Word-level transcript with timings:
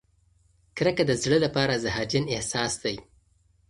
کرکه 0.77 1.03
د 1.07 1.11
زړه 1.23 1.37
لپاره 1.45 1.81
زهرجن 1.83 2.23
احساس 2.35 2.73
دی. 2.83 2.95